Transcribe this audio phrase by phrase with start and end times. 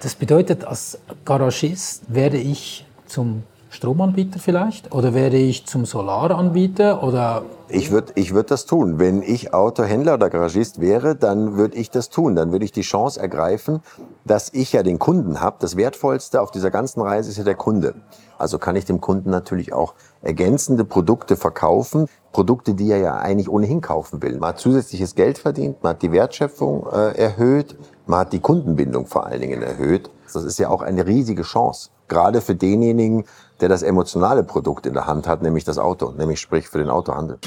[0.00, 3.44] Das bedeutet, als Garagist werde ich zum
[3.76, 4.92] Stromanbieter vielleicht?
[4.94, 7.02] Oder werde ich zum Solaranbieter?
[7.02, 8.98] Oder ich würde ich würd das tun.
[8.98, 12.34] Wenn ich Autohändler oder Garagist wäre, dann würde ich das tun.
[12.34, 13.80] Dann würde ich die Chance ergreifen,
[14.24, 15.56] dass ich ja den Kunden habe.
[15.60, 17.94] Das Wertvollste auf dieser ganzen Reise ist ja der Kunde.
[18.38, 22.08] Also kann ich dem Kunden natürlich auch ergänzende Produkte verkaufen.
[22.32, 24.38] Produkte, die er ja eigentlich ohnehin kaufen will.
[24.38, 29.06] Man hat zusätzliches Geld verdient, man hat die Wertschöpfung äh, erhöht, man hat die Kundenbindung
[29.06, 30.10] vor allen Dingen erhöht.
[30.32, 31.90] Das ist ja auch eine riesige Chance.
[32.08, 33.24] Gerade für denjenigen,
[33.60, 36.90] der das emotionale Produkt in der Hand hat, nämlich das Auto, nämlich sprich für den
[36.90, 37.38] Autohandel.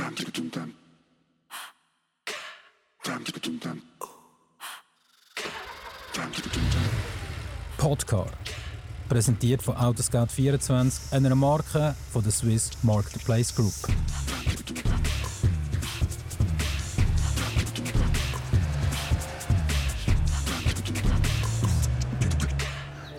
[7.78, 8.28] Podcar.
[9.08, 13.74] Präsentiert von Autoscout24, einer Marke von der Swiss Marketplace Group.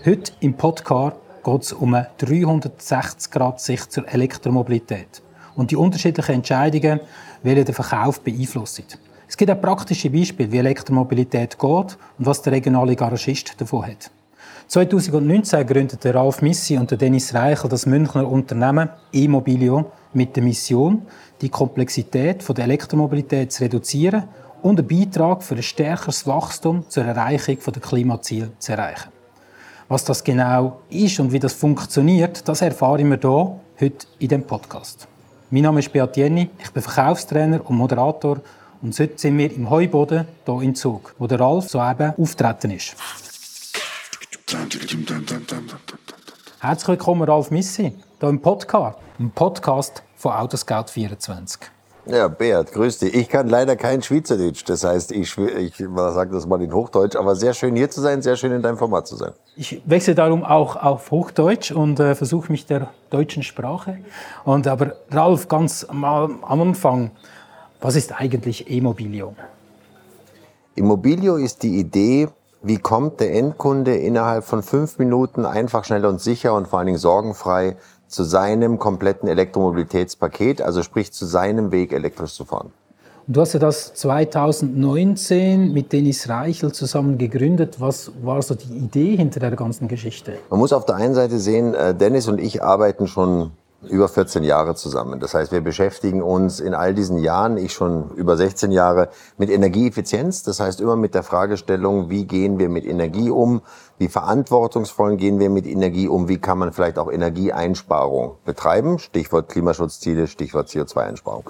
[0.05, 5.23] Heute im Podcar geht es um eine 360-Grad-Sicht zur Elektromobilität
[5.57, 7.01] und die unterschiedlichen Entscheidungen,
[7.43, 8.85] welche den Verkauf beeinflussen.
[9.29, 14.11] Es gibt auch praktische Beispiele, wie Elektromobilität geht und was der regionale Garagist davon hat.
[14.67, 21.03] 2019 gründete Ralf Missi und Dennis Reichel das Münchner Unternehmen E-Mobilio mit der Mission,
[21.41, 24.25] die Komplexität der Elektromobilität zu reduzieren
[24.63, 29.20] und einen Beitrag für ein stärkeres Wachstum zur Erreichung der Klimaziele zu erreichen.
[29.91, 34.45] Was das genau ist und wie das funktioniert, das erfahren wir hier heute in dem
[34.45, 35.09] Podcast.
[35.51, 38.41] Mein Name ist Beat Jenny, ich bin Verkaufstrainer und Moderator
[38.83, 42.95] und heute sind wir im Heuboden hier in Zug, wo der Ralf soeben auftreten ist.
[46.61, 51.63] Herzlich willkommen, Ralf Missi, hier im Podcast, im Podcast von Autoscout24.
[52.11, 53.15] Ja, Beat, grüß dich.
[53.15, 54.65] Ich kann leider kein Schweizerdeutsch.
[54.67, 57.15] Das heißt, ich, ich sage das mal in Hochdeutsch.
[57.15, 59.31] Aber sehr schön hier zu sein, sehr schön in deinem Format zu sein.
[59.55, 63.99] Ich wechsle darum auch auf Hochdeutsch und äh, versuche mich der deutschen Sprache.
[64.45, 67.13] Und aber Ralf, ganz mal am Anfang,
[67.81, 69.35] was ist eigentlich Immobilio?
[70.75, 72.29] Immobilio ist die Idee,
[72.63, 76.87] wie kommt der Endkunde innerhalb von fünf Minuten einfach, schnell und sicher und vor allen
[76.87, 77.77] Dingen sorgenfrei
[78.11, 82.73] zu seinem kompletten Elektromobilitätspaket, also sprich zu seinem Weg elektrisch zu fahren.
[83.27, 87.77] Du hast ja das 2019 mit Dennis Reichel zusammen gegründet.
[87.79, 90.33] Was war so die Idee hinter der ganzen Geschichte?
[90.51, 93.53] Man muss auf der einen Seite sehen, äh, Dennis und ich arbeiten schon
[93.89, 95.21] über 14 Jahre zusammen.
[95.21, 99.09] Das heißt, wir beschäftigen uns in all diesen Jahren, ich schon über 16 Jahre,
[99.39, 100.43] mit Energieeffizienz.
[100.43, 103.63] Das heißt, immer mit der Fragestellung, wie gehen wir mit Energie um?
[103.99, 106.29] Wie verantwortungsvoll gehen wir mit Energie um?
[106.29, 108.99] Wie kann man vielleicht auch Energieeinsparung betreiben?
[108.99, 111.45] Stichwort Klimaschutzziele, Stichwort CO2-Einsparung.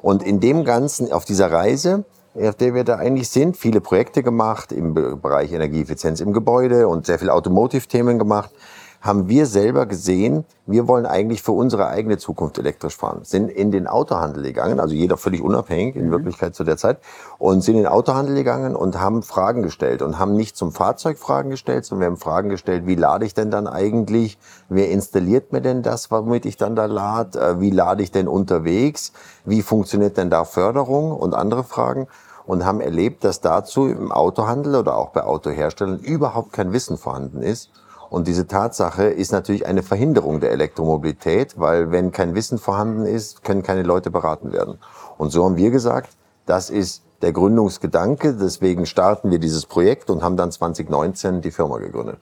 [0.00, 4.22] Und in dem Ganzen, auf dieser Reise, auf der wir da eigentlich sind, viele Projekte
[4.22, 8.50] gemacht im Bereich Energieeffizienz im Gebäude und sehr viel Automotive-Themen gemacht
[9.04, 13.20] haben wir selber gesehen, wir wollen eigentlich für unsere eigene Zukunft elektrisch fahren.
[13.22, 16.12] Sind in den Autohandel gegangen, also jeder völlig unabhängig in mhm.
[16.12, 17.00] Wirklichkeit zu der Zeit,
[17.38, 21.18] und sind in den Autohandel gegangen und haben Fragen gestellt und haben nicht zum Fahrzeug
[21.18, 24.38] Fragen gestellt, sondern wir haben Fragen gestellt, wie lade ich denn dann eigentlich,
[24.70, 28.26] wer installiert mir denn das, womit ich dann da lade, äh, wie lade ich denn
[28.26, 29.12] unterwegs,
[29.44, 32.06] wie funktioniert denn da Förderung und andere Fragen
[32.46, 37.42] und haben erlebt, dass dazu im Autohandel oder auch bei Autoherstellern überhaupt kein Wissen vorhanden
[37.42, 37.68] ist
[38.14, 43.42] und diese Tatsache ist natürlich eine Verhinderung der Elektromobilität, weil wenn kein Wissen vorhanden ist,
[43.42, 44.78] können keine Leute beraten werden.
[45.18, 46.10] Und so haben wir gesagt,
[46.46, 48.34] das ist der Gründungsgedanke.
[48.34, 52.20] Deswegen starten wir dieses Projekt und haben dann 2019 die Firma gegründet.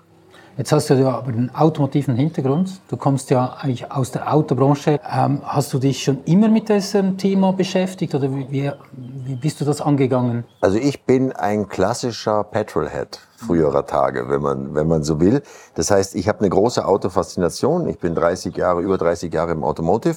[0.58, 2.80] Jetzt hast du ja aber einen automotiven Hintergrund.
[2.88, 5.00] Du kommst ja eigentlich aus der Autobranche.
[5.10, 9.64] Ähm, hast du dich schon immer mit diesem Thema beschäftigt oder wie, wie bist du
[9.64, 10.44] das angegangen?
[10.60, 15.42] Also ich bin ein klassischer Petrolhead früherer Tage, wenn man, wenn man so will.
[15.74, 17.88] Das heißt, ich habe eine große Autofaszination.
[17.88, 20.16] Ich bin 30 Jahre, über 30 Jahre im Automotive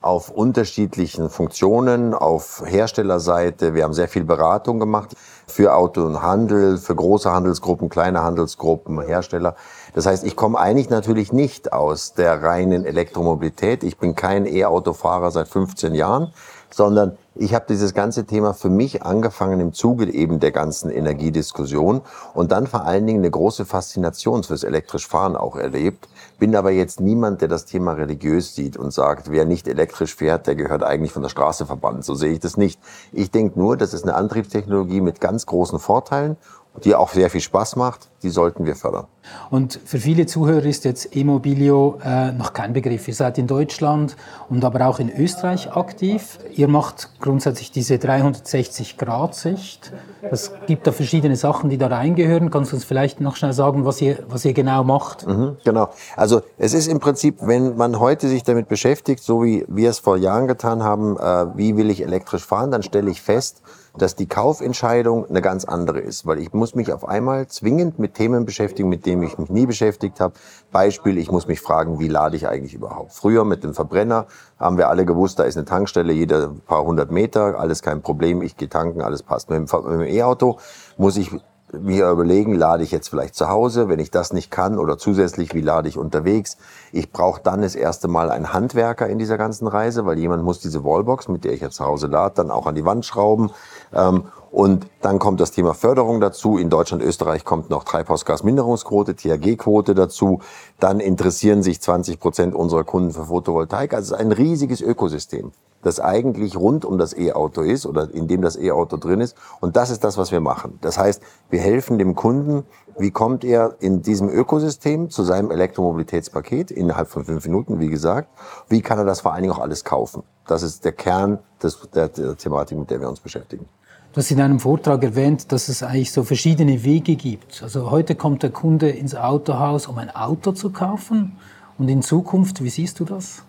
[0.00, 3.74] auf unterschiedlichen Funktionen, auf Herstellerseite.
[3.74, 9.00] Wir haben sehr viel Beratung gemacht für Auto und Handel, für große Handelsgruppen, kleine Handelsgruppen,
[9.00, 9.56] Hersteller.
[9.94, 13.82] Das heißt, ich komme eigentlich natürlich nicht aus der reinen Elektromobilität.
[13.82, 16.32] Ich bin kein E-Autofahrer seit 15 Jahren,
[16.70, 22.00] sondern ich habe dieses ganze Thema für mich angefangen im Zuge eben der ganzen Energiediskussion
[22.34, 26.08] und dann vor allen Dingen eine große Faszination fürs elektrisch Fahren auch erlebt.
[26.38, 30.46] Bin aber jetzt niemand, der das Thema religiös sieht und sagt, wer nicht elektrisch fährt,
[30.46, 32.04] der gehört eigentlich von der Straße verbannt.
[32.04, 32.80] So sehe ich das nicht.
[33.12, 36.36] Ich denke nur, das ist eine Antriebstechnologie mit ganz großen Vorteilen
[36.84, 39.06] die auch sehr viel Spaß macht, die sollten wir fördern.
[39.50, 43.08] Und für viele Zuhörer ist jetzt E-Mobilio äh, noch kein Begriff.
[43.08, 44.16] Ihr seid in Deutschland
[44.48, 46.38] und aber auch in Österreich aktiv.
[46.54, 49.92] Ihr macht grundsätzlich diese 360-Grad-Sicht.
[50.22, 52.50] Es gibt da verschiedene Sachen, die da reingehören.
[52.50, 55.26] Kannst du uns vielleicht noch schnell sagen, was ihr, was ihr genau macht?
[55.26, 55.90] Mhm, genau.
[56.16, 59.98] Also es ist im Prinzip, wenn man heute sich damit beschäftigt, so wie wir es
[59.98, 63.62] vor Jahren getan haben, äh, wie will ich elektrisch fahren, dann stelle ich fest,
[63.98, 68.14] dass die Kaufentscheidung eine ganz andere ist, weil ich muss mich auf einmal zwingend mit
[68.14, 70.34] Themen beschäftigen, mit denen ich mich nie beschäftigt habe.
[70.70, 73.12] Beispiel, ich muss mich fragen, wie lade ich eigentlich überhaupt?
[73.12, 74.26] Früher mit dem Verbrenner
[74.58, 78.42] haben wir alle gewusst, da ist eine Tankstelle jede paar hundert Meter, alles kein Problem,
[78.42, 79.50] ich gehe tanken, alles passt.
[79.50, 80.58] Mit dem E-Auto
[80.96, 81.30] muss ich
[81.72, 85.54] mir überlegen, lade ich jetzt vielleicht zu Hause, wenn ich das nicht kann oder zusätzlich,
[85.54, 86.56] wie lade ich unterwegs.
[86.92, 90.60] Ich brauche dann das erste Mal einen Handwerker in dieser ganzen Reise, weil jemand muss
[90.60, 93.50] diese Wallbox, mit der ich jetzt zu Hause lade, dann auch an die Wand schrauben.
[93.92, 96.58] Ähm, und dann kommt das Thema Förderung dazu.
[96.58, 100.40] In Deutschland, Österreich kommt noch Treibhausgasminderungsquote, THG-Quote dazu.
[100.80, 103.92] Dann interessieren sich 20 Prozent unserer Kunden für Photovoltaik.
[103.92, 105.52] Also es ist ein riesiges Ökosystem
[105.86, 109.36] das eigentlich rund um das E-Auto ist oder in dem das E-Auto drin ist.
[109.60, 110.78] Und das ist das, was wir machen.
[110.80, 112.64] Das heißt, wir helfen dem Kunden,
[112.98, 118.28] wie kommt er in diesem Ökosystem zu seinem Elektromobilitätspaket innerhalb von fünf Minuten, wie gesagt.
[118.68, 120.24] Wie kann er das vor allen Dingen auch alles kaufen?
[120.48, 123.68] Das ist der Kern des, der, der Thematik, mit der wir uns beschäftigen.
[124.16, 127.62] Du hast in einem Vortrag erwähnt, dass es eigentlich so verschiedene Wege gibt.
[127.62, 131.36] Also heute kommt der Kunde ins Autohaus, um ein Auto zu kaufen.
[131.76, 133.42] Und in Zukunft, wie siehst du das?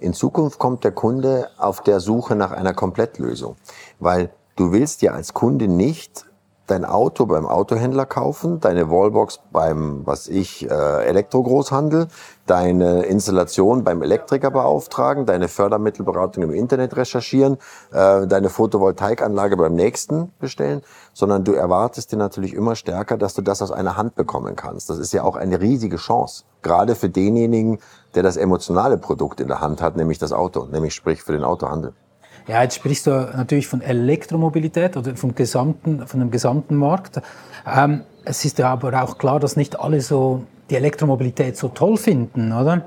[0.00, 3.54] In Zukunft kommt der Kunde auf der Suche nach einer Komplettlösung,
[4.00, 6.26] weil du willst ja als Kunde nicht
[6.70, 12.08] dein Auto beim Autohändler kaufen, deine Wallbox beim, was ich, äh, Elektrogroßhandel,
[12.46, 17.58] deine Installation beim Elektriker beauftragen, deine Fördermittelberatung im Internet recherchieren,
[17.92, 20.82] äh, deine Photovoltaikanlage beim nächsten bestellen,
[21.12, 24.90] sondern du erwartest dir natürlich immer stärker, dass du das aus einer Hand bekommen kannst.
[24.90, 27.78] Das ist ja auch eine riesige Chance, gerade für denjenigen,
[28.14, 31.44] der das emotionale Produkt in der Hand hat, nämlich das Auto, nämlich sprich für den
[31.44, 31.94] Autohandel.
[32.48, 37.20] Ja, jetzt sprichst du natürlich von Elektromobilität oder vom gesamten, von dem gesamten Markt.
[37.66, 41.98] Ähm, es ist ja aber auch klar, dass nicht alle so die Elektromobilität so toll
[41.98, 42.86] finden, oder?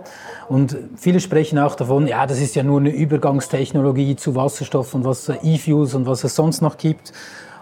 [0.49, 5.05] Und viele sprechen auch davon, ja, das ist ja nur eine Übergangstechnologie zu Wasserstoff und
[5.05, 7.13] was E-Fuels und was es sonst noch gibt.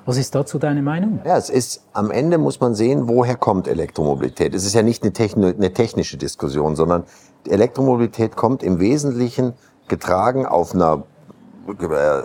[0.05, 1.19] Was ist dazu deine Meinung?
[1.25, 4.55] Ja, es ist, am Ende muss man sehen, woher kommt Elektromobilität.
[4.55, 7.03] Es ist ja nicht eine, Techno, eine technische Diskussion, sondern
[7.47, 9.53] Elektromobilität kommt im Wesentlichen
[9.87, 11.19] getragen auf einer äh,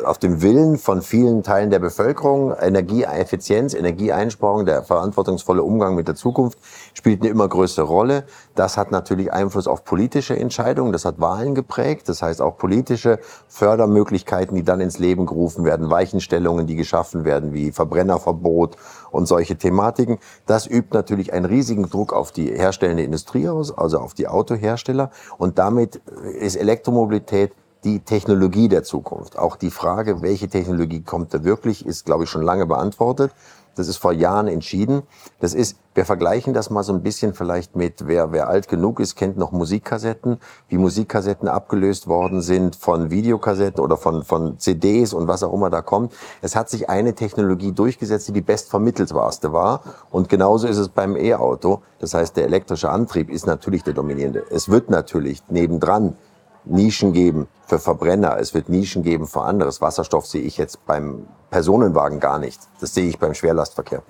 [0.04, 2.54] auf dem Willen von vielen Teilen der Bevölkerung.
[2.54, 6.58] Energieeffizienz, Energieeinsparung, der verantwortungsvolle Umgang mit der Zukunft
[6.94, 8.24] spielt eine immer größere Rolle.
[8.54, 10.92] Das hat natürlich Einfluss auf politische Entscheidungen.
[10.92, 12.08] Das hat Wahlen geprägt.
[12.08, 13.18] Das heißt auch politische
[13.48, 18.76] Fördermöglichkeiten, die dann ins Leben gerufen werden, Weichenstellungen, die geschaffen werden, wie Verbrennerverbot
[19.10, 20.18] und solche Thematiken.
[20.46, 25.10] Das übt natürlich einen riesigen Druck auf die herstellende Industrie aus, also auf die Autohersteller.
[25.38, 25.96] Und damit
[26.38, 27.52] ist Elektromobilität
[27.84, 29.38] die Technologie der Zukunft.
[29.38, 33.32] Auch die Frage, welche Technologie kommt da wirklich, ist, glaube ich, schon lange beantwortet.
[33.76, 35.02] Das ist vor Jahren entschieden.
[35.40, 39.00] Das ist, wir vergleichen das mal so ein bisschen vielleicht mit, wer, wer alt genug
[39.00, 40.38] ist, kennt noch Musikkassetten,
[40.68, 45.70] wie Musikkassetten abgelöst worden sind von Videokassetten oder von, von CDs und was auch immer
[45.70, 46.12] da kommt.
[46.40, 49.82] Es hat sich eine Technologie durchgesetzt, die die bestvermittelbarste war.
[50.10, 51.82] Und genauso ist es beim E-Auto.
[51.98, 54.44] Das heißt, der elektrische Antrieb ist natürlich der dominierende.
[54.50, 56.16] Es wird natürlich nebendran
[56.64, 59.80] Nischen geben für Verbrenner, es wird Nischen geben für anderes.
[59.80, 62.60] Wasserstoff sehe ich jetzt beim Personenwagen gar nicht.
[62.80, 64.02] Das sehe ich beim Schwerlastverkehr.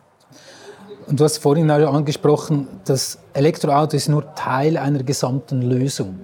[1.06, 6.20] Und du hast vorhin angesprochen, das Elektroauto ist nur Teil einer gesamten Lösung.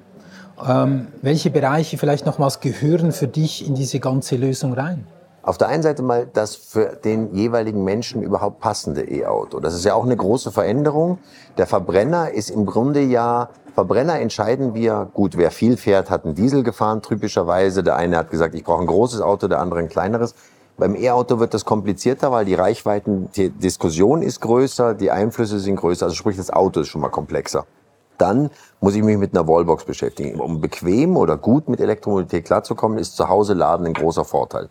[0.66, 5.06] Ähm, welche Bereiche vielleicht nochmals gehören für dich in diese ganze Lösung rein?
[5.42, 9.58] Auf der einen Seite mal das für den jeweiligen Menschen überhaupt passende E-Auto.
[9.60, 11.18] Das ist ja auch eine große Veränderung.
[11.56, 16.34] Der Verbrenner ist im Grunde ja Verbrenner entscheiden wir, gut, wer viel fährt, hat einen
[16.34, 17.82] Diesel gefahren, typischerweise.
[17.82, 20.34] Der eine hat gesagt, ich brauche ein großes Auto, der andere ein kleineres.
[20.76, 25.76] Beim E-Auto wird das komplizierter, weil die Reichweiten, die Diskussion ist größer, die Einflüsse sind
[25.76, 27.66] größer, also sprich, das Auto ist schon mal komplexer.
[28.18, 30.40] Dann muss ich mich mit einer Wallbox beschäftigen.
[30.40, 34.68] Um bequem oder gut mit Elektromobilität klarzukommen, ist zu Hause laden ein großer Vorteil.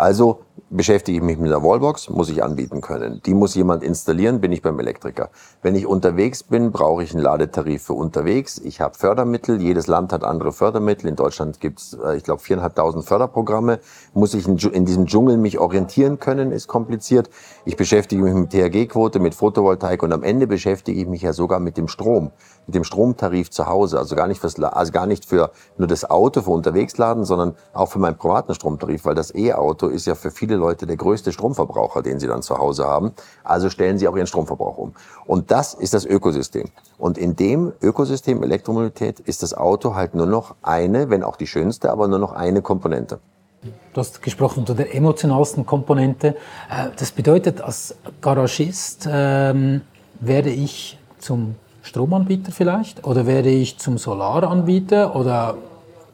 [0.00, 3.22] Also beschäftige ich mich mit der Wallbox, muss ich anbieten können.
[3.24, 5.30] Die muss jemand installieren, bin ich beim Elektriker.
[5.62, 8.58] Wenn ich unterwegs bin, brauche ich einen Ladetarif für unterwegs.
[8.58, 11.08] Ich habe Fördermittel, jedes Land hat andere Fördermittel.
[11.08, 13.80] In Deutschland gibt es, äh, ich glaube, viereinhalbtausend Förderprogramme.
[14.12, 17.30] Muss ich in diesem Dschungel mich orientieren können, ist kompliziert.
[17.64, 21.60] Ich beschäftige mich mit THG-Quote, mit Photovoltaik und am Ende beschäftige ich mich ja sogar
[21.60, 22.32] mit dem Strom,
[22.66, 23.98] mit dem Stromtarif zu Hause.
[23.98, 27.54] Also gar nicht, fürs, also gar nicht für nur das Auto, für unterwegs laden, sondern
[27.72, 30.96] auch für meinen privaten Stromtarif, weil das E-Auto ist ja für viele viele Leute der
[30.96, 33.12] größte Stromverbraucher, den sie dann zu Hause haben.
[33.44, 34.94] Also stellen sie auch ihren Stromverbrauch um.
[35.26, 36.66] Und das ist das Ökosystem.
[36.98, 41.46] Und in dem Ökosystem Elektromobilität ist das Auto halt nur noch eine, wenn auch die
[41.46, 43.20] schönste, aber nur noch eine Komponente.
[43.62, 46.34] Du hast gesprochen von der emotionalsten Komponente.
[46.68, 49.82] Äh, das bedeutet, als Garagist ähm,
[50.18, 55.56] werde ich zum Stromanbieter vielleicht oder werde ich zum Solaranbieter oder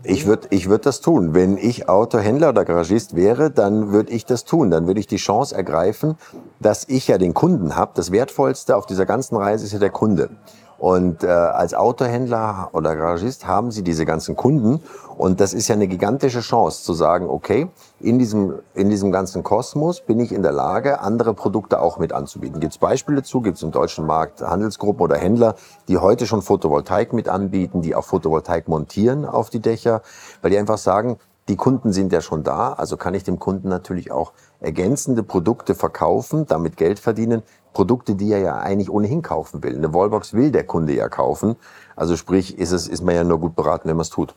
[0.08, 1.34] ich würde ich würd das tun.
[1.34, 4.70] Wenn ich Autohändler oder Garagist wäre, dann würde ich das tun.
[4.70, 6.16] Dann würde ich die Chance ergreifen,
[6.60, 7.92] dass ich ja den Kunden habe.
[7.94, 10.30] Das Wertvollste auf dieser ganzen Reise ist ja der Kunde.
[10.78, 14.80] Und äh, als Autohändler oder Garagist haben Sie diese ganzen Kunden.
[15.16, 17.68] Und das ist ja eine gigantische Chance zu sagen, okay,
[18.00, 22.12] in diesem, in diesem ganzen Kosmos bin ich in der Lage, andere Produkte auch mit
[22.12, 22.60] anzubieten.
[22.60, 23.40] Gibt es Beispiele dazu?
[23.40, 25.54] Gibt es im deutschen Markt Handelsgruppen oder Händler,
[25.88, 30.02] die heute schon Photovoltaik mit anbieten, die auch Photovoltaik montieren auf die Dächer,
[30.42, 31.16] weil die einfach sagen,
[31.48, 35.74] die Kunden sind ja schon da, also kann ich dem Kunden natürlich auch ergänzende Produkte
[35.74, 37.42] verkaufen, damit Geld verdienen,
[37.72, 39.76] Produkte, die er ja eigentlich ohnehin kaufen will.
[39.76, 41.56] Eine Wallbox will der Kunde ja kaufen.
[41.94, 44.34] Also sprich, ist, es, ist man ja nur gut beraten, wenn man es tut.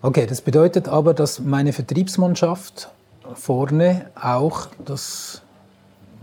[0.00, 2.88] Okay, das bedeutet aber, dass meine Vertriebsmannschaft
[3.34, 5.42] vorne auch das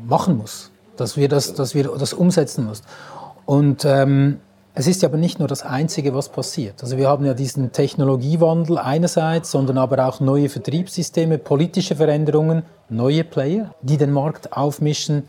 [0.07, 2.85] machen muss, dass wir das, dass wir das umsetzen müssen.
[3.45, 4.39] Und ähm,
[4.75, 6.83] es ist ja aber nicht nur das Einzige, was passiert.
[6.83, 13.25] Also wir haben ja diesen Technologiewandel einerseits, sondern aber auch neue Vertriebssysteme, politische Veränderungen, neue
[13.25, 15.23] Player, die den Markt aufmischen.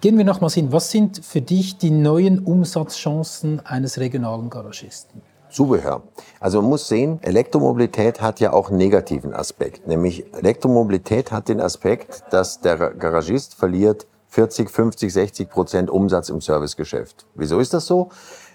[0.00, 0.72] Gehen wir nochmals hin.
[0.72, 5.20] Was sind für dich die neuen Umsatzchancen eines regionalen Garagisten?
[5.54, 6.02] Zubehör.
[6.40, 9.86] Also man muss sehen, Elektromobilität hat ja auch einen negativen Aspekt.
[9.86, 16.40] Nämlich Elektromobilität hat den Aspekt, dass der Garagist verliert 40, 50, 60 Prozent Umsatz im
[16.40, 17.24] Servicegeschäft.
[17.36, 18.08] Wieso ist das so?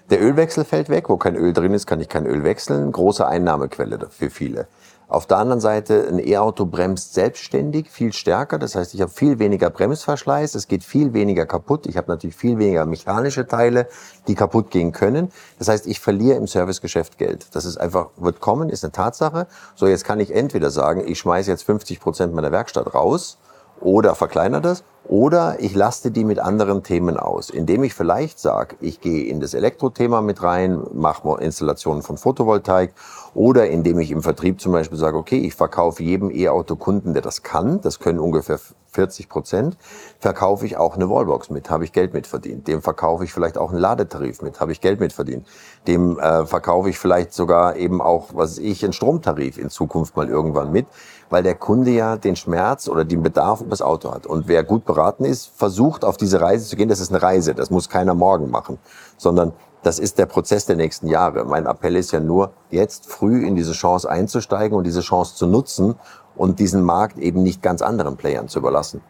[0.09, 1.07] Der Ölwechsel fällt weg.
[1.07, 2.91] Wo kein Öl drin ist, kann ich kein Öl wechseln.
[2.91, 4.67] Große Einnahmequelle für viele.
[5.09, 8.59] Auf der anderen Seite, ein E-Auto bremst selbstständig viel stärker.
[8.59, 11.87] Das heißt, ich habe viel weniger Bremsverschleiß, es geht viel weniger kaputt.
[11.87, 13.87] Ich habe natürlich viel weniger mechanische Teile,
[14.27, 15.31] die kaputt gehen können.
[15.57, 17.47] Das heißt, ich verliere im Servicegeschäft Geld.
[17.55, 19.47] Das ist einfach, wird kommen, ist eine Tatsache.
[19.73, 23.39] So, jetzt kann ich entweder sagen, ich schmeiße jetzt 50 Prozent meiner Werkstatt raus
[23.81, 24.83] oder verkleinere das?
[25.09, 29.39] Oder ich laste die mit anderen Themen aus, indem ich vielleicht sage, ich gehe in
[29.39, 32.93] das Elektrothema mit rein, mache Installationen von Photovoltaik.
[33.33, 37.41] Oder indem ich im Vertrieb zum Beispiel sage, okay, ich verkaufe jedem E-Auto-Kunden, der das
[37.41, 38.59] kann, das können ungefähr
[38.91, 39.77] 40 Prozent,
[40.19, 42.67] verkaufe ich auch eine Wallbox mit, habe ich Geld mit verdient.
[42.67, 45.47] Dem verkaufe ich vielleicht auch einen Ladetarif mit, habe ich Geld mit verdient.
[45.87, 50.27] Dem äh, verkaufe ich vielleicht sogar eben auch, was ich, einen Stromtarif in Zukunft mal
[50.27, 50.87] irgendwann mit,
[51.29, 54.25] weil der Kunde ja den Schmerz oder den Bedarf über das Auto hat.
[54.25, 56.89] Und wer gut beraten ist, versucht auf diese Reise zu gehen.
[56.89, 58.79] Das ist eine Reise, das muss keiner morgen machen,
[59.17, 61.45] sondern das ist der Prozess der nächsten Jahre.
[61.45, 65.47] Mein Appell ist ja nur, jetzt früh in diese Chance einzusteigen und diese Chance zu
[65.47, 65.95] nutzen
[66.35, 69.01] und diesen Markt eben nicht ganz anderen Playern zu überlassen.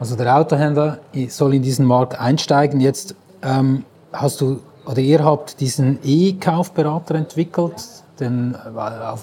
[0.00, 2.80] Also der Autohändler soll in diesen Markt einsteigen.
[2.80, 8.56] Jetzt ähm, hast du oder ihr habt diesen E-Kaufberater entwickelt, den,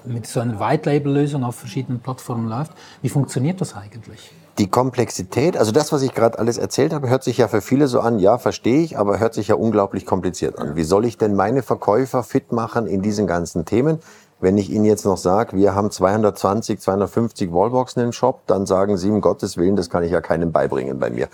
[0.06, 2.72] mit so einer White-Label-Lösung auf verschiedenen Plattformen läuft.
[3.02, 4.32] Wie funktioniert das eigentlich?
[4.60, 7.88] die Komplexität, also das, was ich gerade alles erzählt habe, hört sich ja für viele
[7.88, 10.76] so an, ja, verstehe ich, aber hört sich ja unglaublich kompliziert an.
[10.76, 14.00] Wie soll ich denn meine Verkäufer fit machen in diesen ganzen Themen?
[14.42, 18.98] Wenn ich Ihnen jetzt noch sage, wir haben 220, 250 Wallboxen im Shop, dann sagen
[18.98, 21.28] Sie, um Gottes Willen, das kann ich ja keinem beibringen bei mir.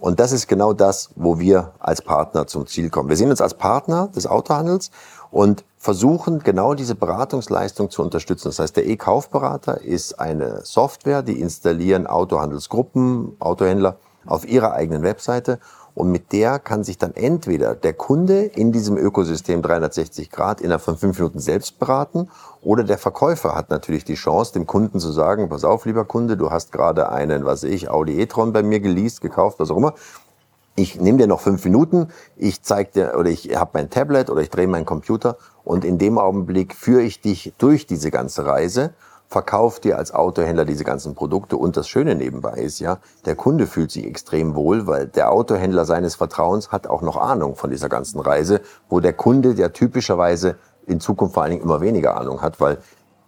[0.00, 3.08] Und das ist genau das, wo wir als Partner zum Ziel kommen.
[3.08, 4.90] Wir sehen uns als Partner des Autohandels
[5.30, 8.48] und versuchen genau diese Beratungsleistung zu unterstützen.
[8.48, 15.60] Das heißt, der E-Kaufberater ist eine Software, die installieren Autohandelsgruppen, Autohändler auf ihrer eigenen Webseite
[15.94, 20.82] und mit der kann sich dann entweder der Kunde in diesem Ökosystem 360 Grad innerhalb
[20.82, 22.30] von fünf Minuten selbst beraten
[22.62, 26.36] oder der Verkäufer hat natürlich die Chance, dem Kunden zu sagen, pass auf, lieber Kunde,
[26.36, 29.94] du hast gerade einen, was ich, Audi e-tron bei mir geleast, gekauft, was auch immer
[30.76, 34.42] ich nehme dir noch fünf Minuten, ich zeig dir oder ich habe mein Tablet oder
[34.42, 38.92] ich drehe meinen Computer und in dem Augenblick führe ich dich durch diese ganze Reise,
[39.26, 43.66] verkaufe dir als Autohändler diese ganzen Produkte und das Schöne nebenbei ist ja, der Kunde
[43.66, 47.88] fühlt sich extrem wohl, weil der Autohändler seines Vertrauens hat auch noch Ahnung von dieser
[47.88, 50.56] ganzen Reise, wo der Kunde, der typischerweise
[50.86, 52.78] in Zukunft vor allen Dingen immer weniger Ahnung hat, weil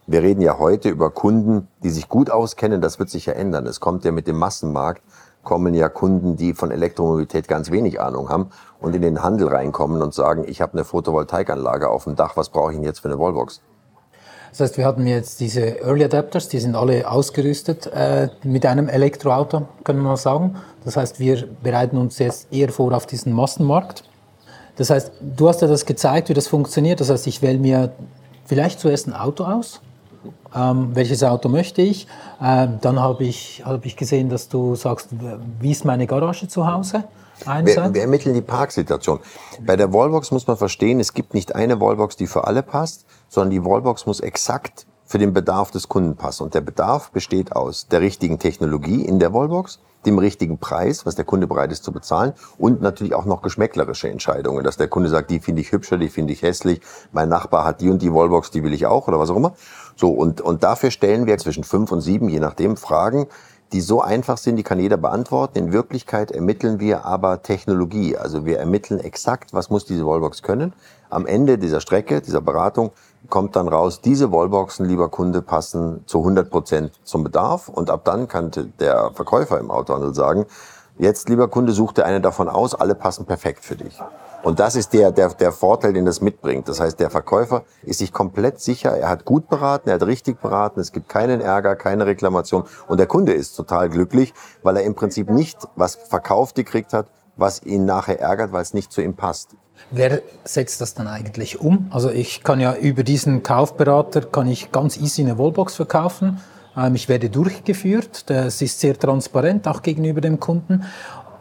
[0.06, 3.66] wir reden ja heute über Kunden, die sich gut auskennen, das wird sich ja ändern.
[3.66, 5.02] Es kommt ja mit dem Massenmarkt
[5.48, 8.50] kommen ja Kunden, die von Elektromobilität ganz wenig Ahnung haben
[8.82, 12.50] und in den Handel reinkommen und sagen, ich habe eine Photovoltaikanlage auf dem Dach, was
[12.50, 13.62] brauche ich denn jetzt für eine Wallbox?
[14.50, 18.90] Das heißt, wir hatten jetzt diese Early Adapters, die sind alle ausgerüstet äh, mit einem
[18.90, 20.56] Elektroauto, können wir mal sagen.
[20.84, 24.04] Das heißt, wir bereiten uns jetzt eher vor auf diesen Massenmarkt.
[24.76, 27.00] Das heißt, du hast ja das gezeigt, wie das funktioniert.
[27.00, 27.92] Das heißt, ich wähle mir
[28.44, 29.80] vielleicht zuerst ein Auto aus
[30.54, 32.06] ähm, welches Auto möchte ich.
[32.42, 35.08] Ähm, dann habe ich, hab ich gesehen, dass du sagst,
[35.60, 37.04] wie ist meine Garage zu Hause?
[37.44, 39.20] Wir, wir ermitteln die Parksituation.
[39.64, 43.06] Bei der Wallbox muss man verstehen, es gibt nicht eine Wallbox, die für alle passt,
[43.28, 46.44] sondern die Wallbox muss exakt für den Bedarf des Kunden passen.
[46.44, 51.14] Und der Bedarf besteht aus der richtigen Technologie in der Wallbox, dem richtigen Preis, was
[51.14, 55.08] der Kunde bereit ist zu bezahlen und natürlich auch noch geschmäcklerische Entscheidungen, dass der Kunde
[55.08, 56.80] sagt, die finde ich hübscher, die finde ich hässlich,
[57.12, 59.54] mein Nachbar hat die und die Wallbox, die will ich auch oder was auch immer.
[59.96, 63.26] So, und, und dafür stellen wir zwischen fünf und sieben, je nachdem, Fragen,
[63.72, 65.58] die so einfach sind, die kann jeder beantworten.
[65.58, 68.16] In Wirklichkeit ermitteln wir aber Technologie.
[68.16, 70.72] Also wir ermitteln exakt, was muss diese Wallbox können.
[71.10, 72.92] Am Ende dieser Strecke, dieser Beratung,
[73.28, 77.68] kommt dann raus, diese Wallboxen, lieber Kunde, passen zu 100 Prozent zum Bedarf.
[77.68, 80.46] Und ab dann kann der Verkäufer im Autohandel sagen,
[80.98, 84.00] jetzt, lieber Kunde, such dir eine davon aus, alle passen perfekt für dich.
[84.42, 86.68] Und das ist der, der, der Vorteil, den das mitbringt.
[86.68, 90.40] Das heißt, der Verkäufer ist sich komplett sicher, er hat gut beraten, er hat richtig
[90.40, 92.64] beraten, es gibt keinen Ärger, keine Reklamation.
[92.86, 97.08] Und der Kunde ist total glücklich, weil er im Prinzip nicht was verkauft gekriegt hat,
[97.36, 99.56] was ihn nachher ärgert, weil es nicht zu ihm passt.
[99.90, 101.86] Wer setzt das dann eigentlich um?
[101.90, 106.40] Also ich kann ja über diesen Kaufberater kann ich ganz easy eine Wallbox verkaufen.
[106.76, 108.28] Ähm, ich werde durchgeführt.
[108.30, 110.84] Das ist sehr transparent auch gegenüber dem Kunden.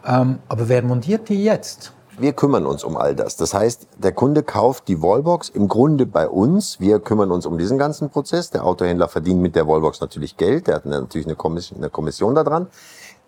[0.06, 1.92] Ähm, aber wer montiert die jetzt?
[2.20, 3.36] Wir kümmern uns um all das.
[3.36, 6.80] Das heißt, der Kunde kauft die Wallbox im Grunde bei uns.
[6.80, 8.50] Wir kümmern uns um diesen ganzen Prozess.
[8.50, 10.66] Der Autohändler verdient mit der Wallbox natürlich Geld.
[10.66, 12.66] Der hat natürlich eine Kommission, eine Kommission daran.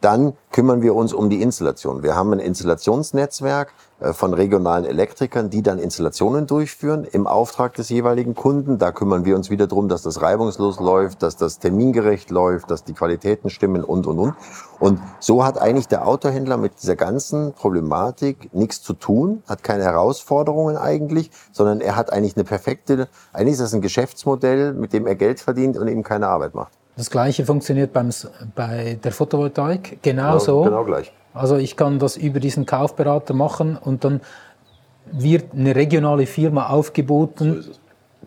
[0.00, 2.02] Dann kümmern wir uns um die Installation.
[2.02, 7.90] Wir haben ein Installationsnetzwerk äh, von regionalen Elektrikern, die dann Installationen durchführen im Auftrag des
[7.90, 8.78] jeweiligen Kunden.
[8.78, 12.84] Da kümmern wir uns wieder darum, dass das reibungslos läuft, dass das termingerecht läuft, dass
[12.84, 14.34] die Qualitäten stimmen und, und, und.
[14.78, 19.84] Und so hat eigentlich der Autohändler mit dieser ganzen Problematik nichts zu tun, hat keine
[19.84, 25.06] Herausforderungen eigentlich, sondern er hat eigentlich eine perfekte, eigentlich ist das ein Geschäftsmodell, mit dem
[25.06, 26.79] er Geld verdient und eben keine Arbeit macht.
[27.00, 28.10] Das Gleiche funktioniert beim,
[28.54, 30.64] bei der Photovoltaik genauso.
[30.64, 31.10] Genau, genau gleich.
[31.32, 34.20] Also ich kann das über diesen Kaufberater machen und dann
[35.10, 37.70] wird eine regionale Firma aufgeboten, so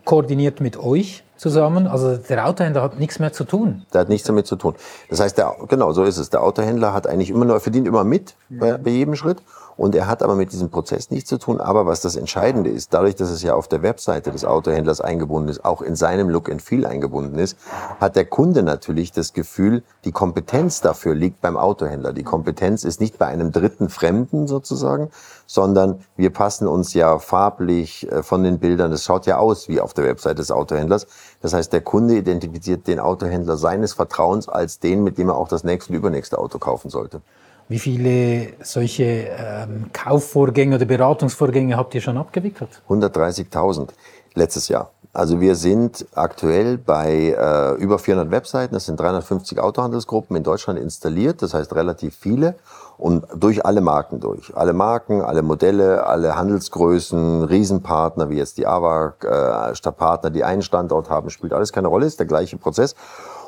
[0.04, 1.86] koordiniert mit euch zusammen.
[1.86, 3.86] Also der Autohändler hat nichts mehr zu tun.
[3.92, 4.74] Der hat nichts damit zu tun.
[5.08, 6.30] Das heißt, der, genau so ist es.
[6.30, 9.40] Der Autohändler hat eigentlich immer nur, verdient immer mit bei, bei jedem Schritt
[9.76, 11.60] und er hat aber mit diesem Prozess nichts zu tun.
[11.60, 15.48] Aber was das Entscheidende ist, dadurch, dass es ja auf der Webseite des Autohändlers eingebunden
[15.48, 17.56] ist, auch in seinem Look and Feel eingebunden ist,
[18.00, 22.12] hat der Kunde natürlich das Gefühl, die Kompetenz dafür liegt beim Autohändler.
[22.12, 25.10] Die Kompetenz ist nicht bei einem dritten Fremden sozusagen,
[25.46, 28.90] sondern wir passen uns ja farblich äh, von den Bildern.
[28.90, 31.06] Das schaut ja aus wie auf der Webseite des Autohändlers.
[31.40, 35.48] Das heißt, der Kunde identifiziert den Autohändler seines Vertrauens als den, mit dem er auch
[35.48, 37.20] das nächste und übernächste Auto kaufen sollte.
[37.68, 42.82] Wie viele solche ähm, Kaufvorgänge oder Beratungsvorgänge habt ihr schon abgewickelt?
[42.88, 43.88] 130.000
[44.34, 44.90] letztes Jahr.
[45.14, 50.76] Also wir sind aktuell bei äh, über 400 Webseiten, das sind 350 Autohandelsgruppen in Deutschland
[50.76, 52.56] installiert, das heißt relativ viele
[52.98, 54.56] und durch alle Marken durch.
[54.56, 60.62] Alle Marken, alle Modelle, alle Handelsgrößen, Riesenpartner wie jetzt die AWAC, äh, Stadtpartner, die einen
[60.62, 62.96] Standort haben, spielt alles keine Rolle, ist der gleiche Prozess.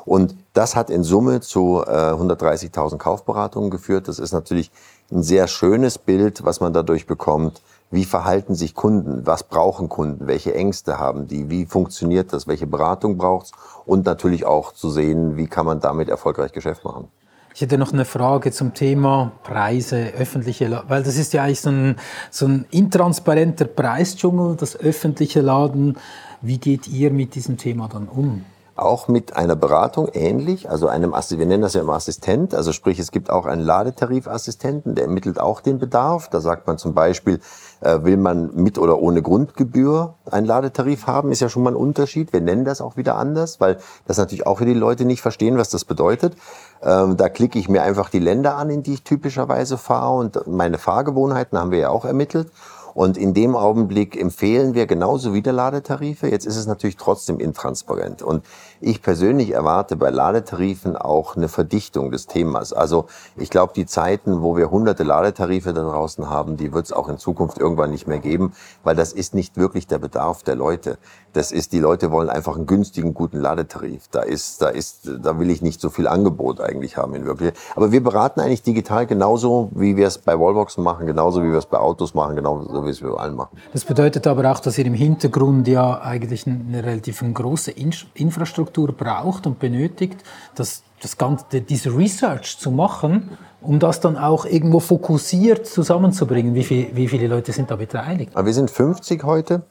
[0.07, 4.07] Und das hat in Summe zu äh, 130.000 Kaufberatungen geführt.
[4.07, 4.71] Das ist natürlich
[5.11, 7.61] ein sehr schönes Bild, was man dadurch bekommt.
[7.91, 9.27] Wie verhalten sich Kunden?
[9.27, 10.25] Was brauchen Kunden?
[10.25, 11.49] Welche Ängste haben die?
[11.49, 12.47] Wie funktioniert das?
[12.47, 13.51] Welche Beratung braucht's?
[13.85, 17.09] Und natürlich auch zu sehen, wie kann man damit erfolgreich Geschäft machen.
[17.53, 21.59] Ich hätte noch eine Frage zum Thema Preise, öffentliche, Laden, weil das ist ja eigentlich
[21.59, 21.95] so ein,
[22.31, 25.97] so ein intransparenter Preisdschungel, das öffentliche Laden.
[26.41, 28.45] Wie geht ihr mit diesem Thema dann um?
[28.77, 32.99] Auch mit einer Beratung ähnlich, also einem, wir nennen das ja immer Assistent, also sprich,
[32.99, 36.29] es gibt auch einen Ladetarifassistenten, der ermittelt auch den Bedarf.
[36.29, 37.39] Da sagt man zum Beispiel,
[37.81, 41.75] äh, will man mit oder ohne Grundgebühr einen Ladetarif haben, ist ja schon mal ein
[41.75, 42.33] Unterschied.
[42.33, 45.57] Wir nennen das auch wieder anders, weil das natürlich auch für die Leute nicht verstehen,
[45.57, 46.35] was das bedeutet.
[46.81, 50.47] Ähm, da klicke ich mir einfach die Länder an, in die ich typischerweise fahre und
[50.47, 52.51] meine Fahrgewohnheiten haben wir ja auch ermittelt.
[52.97, 56.27] Und in dem Augenblick empfehlen wir genauso wieder Ladetarife.
[56.29, 58.23] Jetzt ist es natürlich trotzdem intransparent.
[58.23, 58.43] Und
[58.81, 62.73] ich persönlich erwarte bei Ladetarifen auch eine Verdichtung des Themas.
[62.73, 63.05] Also
[63.35, 67.07] ich glaube, die Zeiten, wo wir hunderte Ladetarife da draußen haben, die wird es auch
[67.07, 70.97] in Zukunft irgendwann nicht mehr geben, weil das ist nicht wirklich der Bedarf der Leute.
[71.33, 74.07] Das ist, die Leute wollen einfach einen günstigen, guten Ladetarif.
[74.09, 77.59] Da ist, da ist, da will ich nicht so viel Angebot eigentlich haben in Wirklichkeit.
[77.75, 81.59] Aber wir beraten eigentlich digital genauso, wie wir es bei Wallboxen machen, genauso wie wir
[81.59, 83.57] es bei Autos machen, genauso wie es allen machen.
[83.73, 87.71] Das bedeutet aber auch, dass ihr im Hintergrund ja eigentlich eine relativ große
[88.15, 90.23] Infrastruktur braucht und benötigt,
[90.55, 96.55] dass das ganze, diese Research zu machen, um das dann auch irgendwo fokussiert zusammenzubringen.
[96.55, 98.31] Wie, viel, wie viele Leute sind da beteiligt?
[98.35, 99.63] Wir sind 50 heute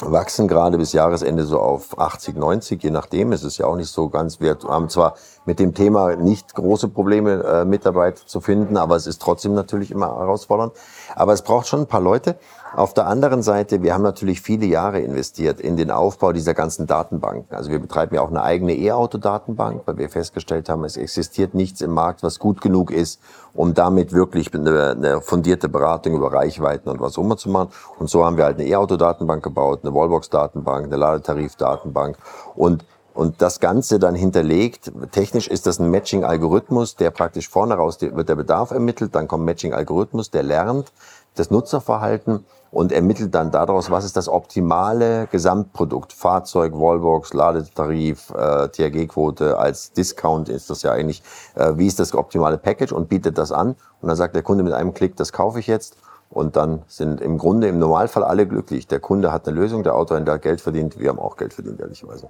[0.00, 3.32] wachsen gerade bis Jahresende so auf 80, 90, je nachdem.
[3.32, 5.14] Es ist ja auch nicht so ganz, wir haben zwar
[5.46, 9.90] mit dem Thema nicht große Probleme, äh, Mitarbeit zu finden, aber es ist trotzdem natürlich
[9.90, 10.72] immer herausfordernd.
[11.14, 12.36] Aber es braucht schon ein paar Leute.
[12.74, 16.86] Auf der anderen Seite, wir haben natürlich viele Jahre investiert in den Aufbau dieser ganzen
[16.86, 17.56] Datenbanken.
[17.56, 21.80] Also wir betreiben ja auch eine eigene E-Auto-Datenbank, weil wir festgestellt haben, es existiert nichts
[21.80, 23.20] im Markt, was gut genug ist,
[23.54, 27.70] um damit wirklich eine, eine fundierte Beratung über Reichweiten und was immer zu machen.
[27.98, 32.18] Und so haben wir halt eine E-Auto-Datenbank gebaut, eine Wallbox-Datenbank, eine Ladetarif-Datenbank
[32.56, 32.84] und
[33.16, 38.28] und das Ganze dann hinterlegt, technisch ist das ein Matching-Algorithmus, der praktisch vorne raus wird
[38.28, 40.92] der Bedarf ermittelt, dann kommt Matching-Algorithmus, der lernt
[41.34, 46.12] das Nutzerverhalten und ermittelt dann daraus, was ist das optimale Gesamtprodukt.
[46.12, 51.22] Fahrzeug, Wallbox, Ladetarif, äh, THG-Quote, als Discount ist das ja eigentlich,
[51.54, 53.76] äh, wie ist das optimale Package und bietet das an.
[54.02, 55.96] Und dann sagt der Kunde mit einem Klick, das kaufe ich jetzt.
[56.28, 58.86] Und dann sind im Grunde im Normalfall alle glücklich.
[58.86, 61.80] Der Kunde hat eine Lösung, der Autohändler hat Geld verdient, wir haben auch Geld verdient,
[61.80, 62.28] ehrlicherweise.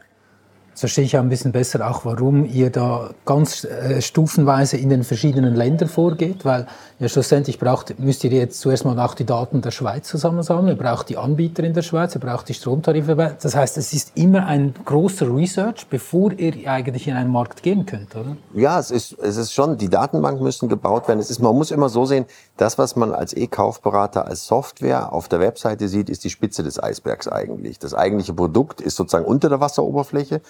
[0.76, 4.90] Jetzt verstehe ich auch ein bisschen besser auch, warum ihr da ganz äh, stufenweise in
[4.90, 6.66] den verschiedenen Ländern vorgeht, weil
[6.98, 10.74] ja schlussendlich braucht, müsst ihr jetzt zuerst mal auch die Daten der Schweiz zusammensammeln, ihr
[10.74, 13.36] braucht die Anbieter in der Schweiz, ihr braucht die Stromtarife.
[13.40, 17.86] Das heißt, es ist immer ein großer Research, bevor ihr eigentlich in einen Markt gehen
[17.86, 18.36] könnt, oder?
[18.52, 21.20] Ja, es ist, es ist schon, die Datenbank müssen gebaut werden.
[21.20, 22.26] Es ist, man muss immer so sehen,
[22.58, 26.82] das, was man als E-Kaufberater als Software auf der Webseite sieht, ist die Spitze des
[26.82, 27.78] Eisbergs eigentlich.
[27.78, 30.42] Das eigentliche Produkt ist sozusagen unter der Wasseroberfläche.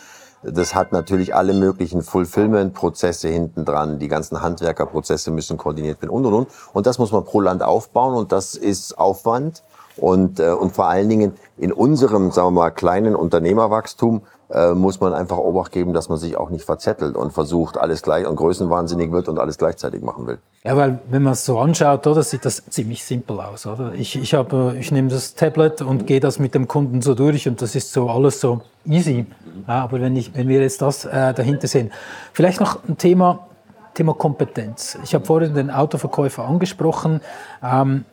[0.48, 3.98] Das hat natürlich alle möglichen Fulfillment-Prozesse hinten dran.
[3.98, 6.48] Die ganzen Handwerkerprozesse müssen koordiniert werden und und und.
[6.72, 9.64] Und das muss man pro Land aufbauen und das ist Aufwand.
[9.96, 15.00] Und, äh, und vor allen Dingen in unserem, sagen wir mal, kleinen Unternehmerwachstum äh, muss
[15.00, 18.36] man einfach Obacht geben, dass man sich auch nicht verzettelt und versucht, alles gleich und
[18.36, 20.38] größenwahnsinnig wird und alles gleichzeitig machen will.
[20.64, 23.92] Ja, weil wenn man es so anschaut, oder, sieht das ziemlich simpel aus, oder?
[23.94, 27.48] Ich, ich, habe, ich nehme das Tablet und gehe das mit dem Kunden so durch
[27.48, 29.26] und das ist so alles so easy.
[29.66, 31.90] Ja, aber wenn, ich, wenn wir jetzt das äh, dahinter sehen.
[32.32, 33.46] Vielleicht noch ein Thema,
[33.94, 34.98] Thema Kompetenz.
[35.02, 37.20] Ich habe vorhin den Autoverkäufer angesprochen.
[37.62, 38.04] Ähm,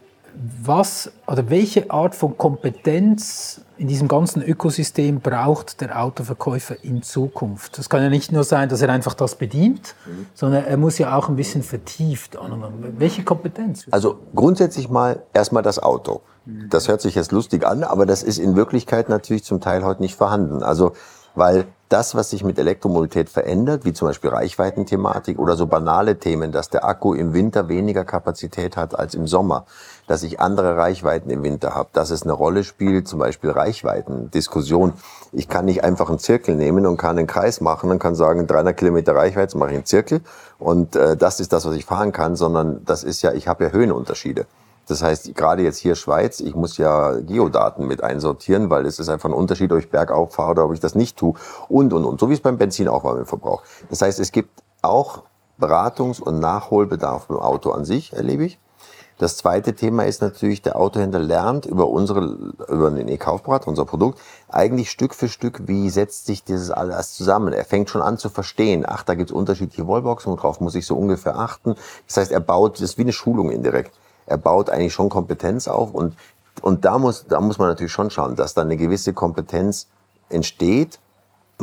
[0.62, 7.78] was oder welche Art von Kompetenz in diesem ganzen Ökosystem braucht der Autoverkäufer in Zukunft?
[7.78, 10.28] Das kann ja nicht nur sein, dass er einfach das bedient, mhm.
[10.34, 12.64] sondern er muss ja auch ein bisschen vertieft an.
[12.98, 13.86] Welche Kompetenz?
[13.92, 16.22] Also grundsätzlich mal erstmal das Auto.
[16.46, 20.02] Das hört sich jetzt lustig an, aber das ist in Wirklichkeit natürlich zum Teil heute
[20.02, 20.62] nicht vorhanden.
[20.62, 20.92] Also
[21.36, 26.52] weil das, was sich mit Elektromobilität verändert, wie zum Beispiel Reichweitenthematik oder so banale Themen,
[26.52, 29.66] dass der Akku im Winter weniger Kapazität hat als im Sommer,
[30.08, 34.94] dass ich andere Reichweiten im Winter habe, dass es eine Rolle spielt, zum Beispiel Reichweitendiskussion.
[35.32, 38.48] Ich kann nicht einfach einen Zirkel nehmen und kann einen Kreis machen und kann sagen,
[38.48, 40.22] 300 Kilometer Reichweite mache ich einen Zirkel
[40.60, 43.66] und äh, das ist das, was ich fahren kann, sondern das ist ja, ich habe
[43.66, 44.46] ja Höhenunterschiede.
[44.88, 49.08] Das heißt, gerade jetzt hier Schweiz, ich muss ja Geodaten mit einsortieren, weil es ist
[49.08, 51.36] einfach ein Unterschied, ob ich bergauf fahre oder ob ich das nicht tue.
[51.70, 52.20] Und, und, und.
[52.20, 53.64] So wie es beim Benzin auch war mit dem Verbrauch.
[53.90, 55.24] Das heißt, es gibt auch
[55.60, 58.60] Beratungs- und Nachholbedarf beim Auto an sich, erlebe ich.
[59.24, 64.20] Das zweite Thema ist natürlich, der Autohändler lernt über unsere, über den E-Kaufberater, unser Produkt,
[64.50, 67.54] eigentlich Stück für Stück, wie setzt sich dieses alles zusammen.
[67.54, 70.86] Er fängt schon an zu verstehen, ach, da gibt es unterschiedliche Wallboxen, worauf muss ich
[70.86, 71.76] so ungefähr achten.
[72.06, 73.94] Das heißt, er baut, das ist wie eine Schulung indirekt
[74.26, 76.16] er baut eigentlich schon Kompetenz auf und,
[76.62, 79.88] und da muss, da muss man natürlich schon schauen, dass da eine gewisse Kompetenz
[80.30, 81.00] entsteht,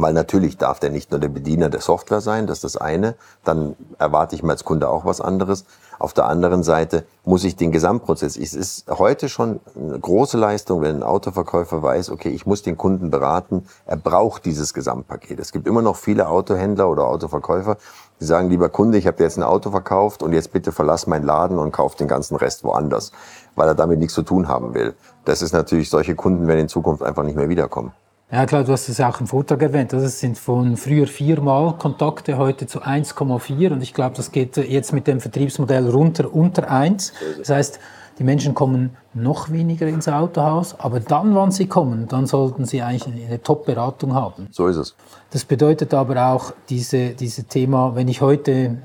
[0.03, 3.15] weil natürlich darf der nicht nur der Bediener der Software sein, das ist das eine.
[3.45, 5.65] Dann erwarte ich mir als Kunde auch was anderes.
[5.99, 10.81] Auf der anderen Seite muss ich den Gesamtprozess, es ist heute schon eine große Leistung,
[10.81, 15.39] wenn ein Autoverkäufer weiß, okay, ich muss den Kunden beraten, er braucht dieses Gesamtpaket.
[15.39, 17.77] Es gibt immer noch viele Autohändler oder Autoverkäufer,
[18.19, 21.07] die sagen, lieber Kunde, ich habe dir jetzt ein Auto verkauft und jetzt bitte verlass
[21.07, 23.13] meinen Laden und kauf den ganzen Rest woanders,
[23.55, 24.95] weil er damit nichts zu tun haben will.
[25.27, 27.93] Das ist natürlich, solche Kunden werden in Zukunft einfach nicht mehr wiederkommen.
[28.33, 29.93] Ja klar, du hast es auch im Vortrag erwähnt.
[29.93, 34.93] Das sind von früher viermal Kontakte heute zu 1,4 und ich glaube, das geht jetzt
[34.93, 37.13] mit dem Vertriebsmodell runter unter 1.
[37.39, 37.81] Das heißt,
[38.21, 42.83] die Menschen kommen noch weniger ins Autohaus, aber dann, wann sie kommen, dann sollten sie
[42.83, 44.47] eigentlich eine Top-Beratung haben.
[44.53, 44.95] So ist es.
[45.31, 48.77] Das bedeutet aber auch diese, diese Thema, wenn ich heute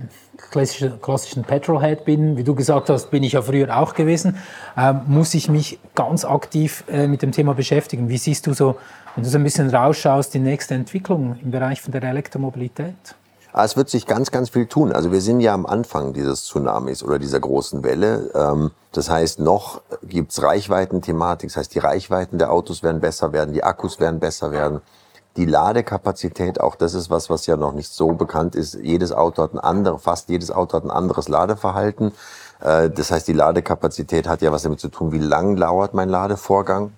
[0.50, 4.38] klassischer, klassischen Petrolhead bin, wie du gesagt hast, bin ich ja früher auch gewesen,
[4.76, 8.10] äh, muss ich mich ganz aktiv äh, mit dem Thema beschäftigen.
[8.10, 8.78] Wie siehst du so,
[9.16, 12.96] wenn du so ein bisschen rausschaust, die nächste Entwicklung im Bereich von der Elektromobilität?
[13.54, 14.92] Ah, es wird sich ganz, ganz viel tun.
[14.92, 18.30] Also wir sind ja am Anfang dieses Tsunamis oder dieser großen Welle.
[18.36, 21.50] Ähm, das heißt, noch gibt's Reichweitenthematik.
[21.50, 24.82] Das heißt, die Reichweiten der Autos werden besser werden, die Akkus werden besser werden.
[25.38, 28.76] Die Ladekapazität, auch das ist was, was ja noch nicht so bekannt ist.
[28.76, 32.12] Jedes Auto hat ein anderes, fast jedes Auto hat ein anderes Ladeverhalten.
[32.60, 36.10] Äh, das heißt, die Ladekapazität hat ja was damit zu tun, wie lang dauert mein
[36.10, 36.92] Ladevorgang.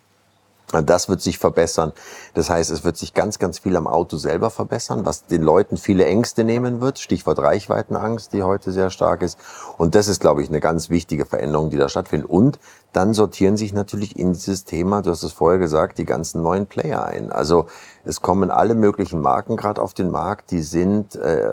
[0.71, 1.93] Das wird sich verbessern.
[2.33, 5.77] Das heißt, es wird sich ganz, ganz viel am Auto selber verbessern, was den Leuten
[5.77, 6.99] viele Ängste nehmen wird.
[6.99, 9.39] Stichwort Reichweitenangst, die heute sehr stark ist.
[9.77, 12.29] Und das ist, glaube ich, eine ganz wichtige Veränderung, die da stattfindet.
[12.29, 12.59] Und
[12.91, 16.65] dann sortieren sich natürlich in dieses Thema, du hast es vorher gesagt, die ganzen neuen
[16.65, 17.31] Player ein.
[17.31, 17.67] Also
[18.07, 21.43] es kommen alle möglichen Marken gerade auf den Markt, die sind, äh,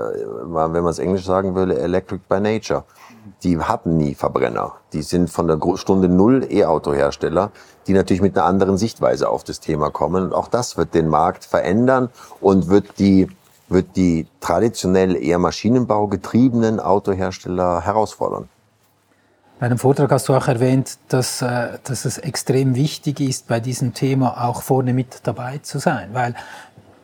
[0.45, 2.85] wenn man es Englisch sagen würde, electric by nature
[3.43, 4.73] die hatten nie Verbrenner.
[4.93, 7.51] Die sind von der Stunde Null E-Auto-Hersteller,
[7.87, 10.25] die natürlich mit einer anderen Sichtweise auf das Thema kommen.
[10.25, 13.29] Und auch das wird den Markt verändern und wird die,
[13.69, 18.49] wird die traditionell eher Maschinenbau getriebenen Autohersteller herausfordern.
[19.65, 23.61] Bei einem Vortrag hast du auch erwähnt, dass, äh, dass es extrem wichtig ist, bei
[23.61, 26.11] diesem Thema auch vorne mit dabei zu sein.
[26.13, 26.35] Weil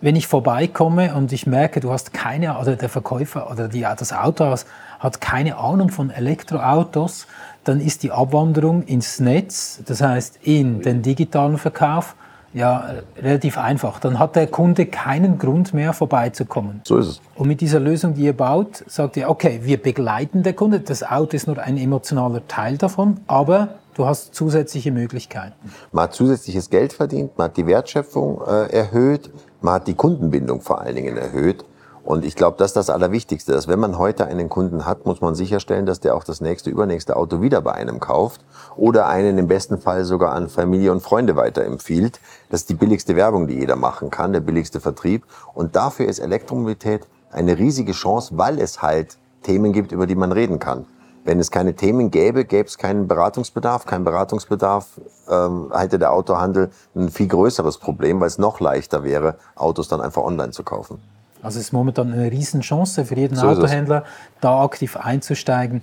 [0.02, 4.12] wenn ich vorbeikomme und ich merke, du hast keine, oder der Verkäufer oder die, das
[4.12, 4.54] Auto
[4.98, 7.26] hat keine Ahnung von Elektroautos,
[7.64, 12.14] dann ist die Abwanderung ins Netz, das heißt in den digitalen Verkauf,
[12.52, 14.00] ja, relativ einfach.
[14.00, 16.80] Dann hat der Kunde keinen Grund mehr vorbeizukommen.
[16.84, 17.20] So ist es.
[17.36, 20.80] Und mit dieser Lösung, die ihr baut, sagt ihr, okay, wir begleiten den Kunde.
[20.80, 25.54] Das Auto ist nur ein emotionaler Teil davon, aber du hast zusätzliche Möglichkeiten.
[25.92, 30.60] Man hat zusätzliches Geld verdient, man hat die Wertschöpfung äh, erhöht, man hat die Kundenbindung
[30.60, 31.64] vor allen Dingen erhöht.
[32.02, 35.20] Und ich glaube, das ist das Allerwichtigste, dass wenn man heute einen Kunden hat, muss
[35.20, 38.40] man sicherstellen, dass der auch das nächste, übernächste Auto wieder bei einem kauft
[38.76, 42.20] oder einen im besten Fall sogar an Familie und Freunde weiterempfiehlt.
[42.48, 45.24] Das ist die billigste Werbung, die jeder machen kann, der billigste Vertrieb.
[45.54, 50.32] Und dafür ist Elektromobilität eine riesige Chance, weil es halt Themen gibt, über die man
[50.32, 50.86] reden kann.
[51.24, 53.84] Wenn es keine Themen gäbe, gäbe es keinen Beratungsbedarf.
[53.84, 59.36] Kein Beratungsbedarf ähm, hätte der Autohandel ein viel größeres Problem, weil es noch leichter wäre,
[59.54, 60.98] Autos dann einfach online zu kaufen.
[61.42, 64.04] Also es ist momentan eine Riesenchance für jeden so Autohändler,
[64.40, 65.82] da aktiv einzusteigen.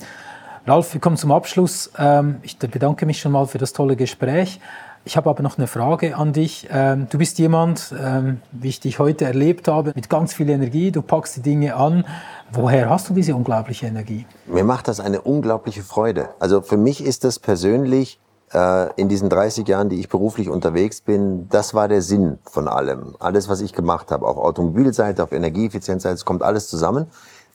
[0.66, 1.92] Ralf, wir kommen zum Abschluss.
[1.98, 4.60] Ähm, ich bedanke mich schon mal für das tolle Gespräch.
[5.06, 6.68] Ich habe aber noch eine Frage an dich.
[6.70, 10.92] Ähm, du bist jemand, ähm, wie ich dich heute erlebt habe, mit ganz viel Energie.
[10.92, 12.04] Du packst die Dinge an.
[12.52, 14.26] Woher hast du diese unglaubliche Energie?
[14.46, 16.28] Mir macht das eine unglaubliche Freude.
[16.40, 18.20] Also für mich ist das persönlich
[18.54, 23.16] in diesen 30 Jahren, die ich beruflich unterwegs bin, das war der Sinn von allem.
[23.20, 27.08] Alles, was ich gemacht habe, auf Automobilseite, auf Energieeffizienzseite, es kommt alles zusammen.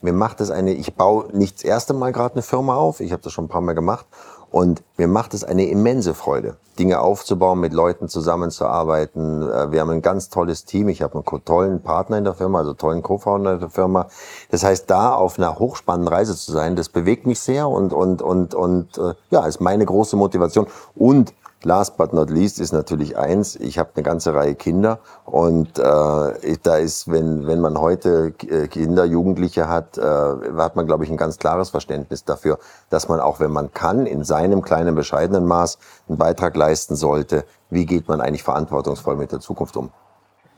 [0.02, 3.12] Mir macht es eine, ich baue nicht das erste Mal gerade eine Firma auf, ich
[3.12, 4.04] habe das schon ein paar Mal gemacht
[4.52, 9.42] und mir macht es eine immense Freude, Dinge aufzubauen, mit Leuten zusammenzuarbeiten.
[9.42, 10.90] Äh, wir haben ein ganz tolles Team.
[10.90, 14.08] Ich habe einen tollen Partner in der Firma, also tollen Co-Founder in der Firma.
[14.50, 18.20] Das heißt, da auf einer hochspannenden Reise zu sein, das bewegt mich sehr und, und,
[18.20, 20.66] und, und äh, ja, ist meine große Motivation.
[20.94, 21.32] Und
[21.64, 25.82] Last but not least ist natürlich eins, ich habe eine ganze Reihe Kinder und äh,
[25.82, 31.10] da ist, wenn, wenn man heute äh, Kinder, Jugendliche hat, äh, hat man, glaube ich,
[31.10, 32.58] ein ganz klares Verständnis dafür,
[32.90, 37.44] dass man auch, wenn man kann, in seinem kleinen, bescheidenen Maß einen Beitrag leisten sollte.
[37.70, 39.90] Wie geht man eigentlich verantwortungsvoll mit der Zukunft um?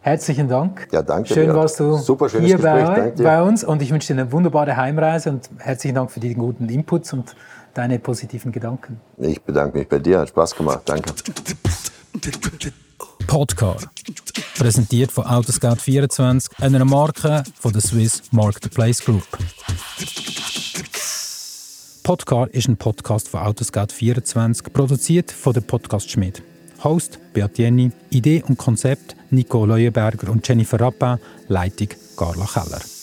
[0.04, 0.86] Herzlichen Dank.
[0.92, 1.32] Ja, danke.
[1.32, 1.54] Schön dir.
[1.54, 5.48] warst du Super hier bei, bei, uns und ich wünsche dir eine wunderbare Heimreise und
[5.56, 7.34] herzlichen Dank für die guten Inputs und
[7.74, 9.00] deine positiven Gedanken.
[9.18, 11.12] Ich bedanke mich bei dir, hat Spaß gemacht, danke.
[13.26, 13.76] Podcar.
[14.56, 19.26] Präsentiert von Autoscout24, einer Marke von der Swiss Marketplace Group.
[22.04, 26.42] Podcar ist ein Podcast von Autoscout24, produziert von der Podcast Schmidt.
[26.84, 32.93] Host Beat Jenny, Idee und Konzept Nico Leuenberger und Jennifer Rappin, Leitung Carla Keller.